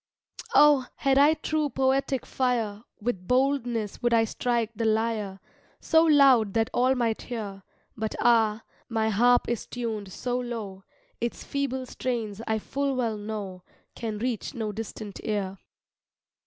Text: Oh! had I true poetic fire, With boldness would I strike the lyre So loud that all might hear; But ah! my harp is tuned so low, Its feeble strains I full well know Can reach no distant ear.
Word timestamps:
Oh! 0.55 0.87
had 0.95 1.19
I 1.19 1.35
true 1.35 1.69
poetic 1.69 2.25
fire, 2.25 2.83
With 2.99 3.27
boldness 3.27 4.01
would 4.01 4.15
I 4.15 4.23
strike 4.23 4.71
the 4.75 4.85
lyre 4.85 5.39
So 5.79 6.03
loud 6.03 6.55
that 6.55 6.71
all 6.73 6.95
might 6.95 7.21
hear; 7.21 7.61
But 7.95 8.15
ah! 8.19 8.63
my 8.89 9.09
harp 9.09 9.47
is 9.47 9.67
tuned 9.67 10.11
so 10.11 10.39
low, 10.39 10.85
Its 11.19 11.43
feeble 11.43 11.85
strains 11.85 12.41
I 12.47 12.57
full 12.57 12.95
well 12.95 13.15
know 13.15 13.61
Can 13.93 14.17
reach 14.17 14.55
no 14.55 14.71
distant 14.71 15.23
ear. 15.23 15.59